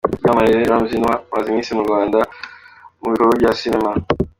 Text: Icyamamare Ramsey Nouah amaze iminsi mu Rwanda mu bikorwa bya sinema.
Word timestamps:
Icyamamare 0.15 0.69
Ramsey 0.71 0.97
Nouah 1.01 1.19
amaze 1.31 1.47
iminsi 1.49 1.75
mu 1.77 1.83
Rwanda 1.87 2.19
mu 2.99 3.07
bikorwa 3.11 3.35
bya 3.41 3.51
sinema. 3.59 3.89